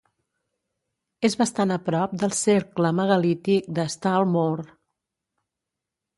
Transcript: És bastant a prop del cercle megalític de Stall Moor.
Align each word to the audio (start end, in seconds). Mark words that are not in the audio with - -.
És 1.29 1.35
bastant 1.41 1.73
a 1.75 1.77
prop 1.89 2.15
del 2.23 2.33
cercle 2.39 2.93
megalític 3.01 3.69
de 3.81 3.87
Stall 3.99 4.27
Moor. 4.35 4.67